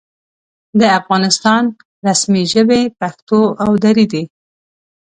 د 0.79 0.81
افغانستان 0.99 1.63
رسمي 2.07 2.43
ژبې 2.53 2.81
پښتو 2.99 3.41
او 3.63 3.71
دري 3.83 4.05
دي. 4.13 4.23